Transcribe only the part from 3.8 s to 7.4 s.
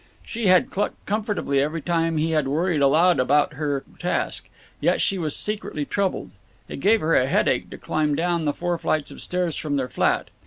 task. Yet she was secretly troubled. It gave her a